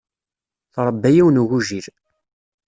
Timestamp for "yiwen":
1.15-1.35